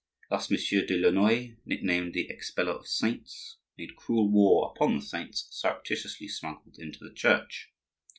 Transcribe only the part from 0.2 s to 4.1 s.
Thus Monsieur de Launoy, nicknamed the "Expeller of Saints," made